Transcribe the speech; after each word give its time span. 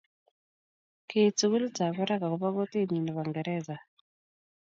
Kiit 1.07 1.35
sukulit 1.39 1.77
ab 1.85 1.93
barak 1.97 2.21
ak 2.25 2.31
kobo 2.31 2.47
kotee 2.55 2.85
nyii 2.87 3.03
ne 3.03 3.11
bo 3.15 3.21
ngeresa. 3.27 3.75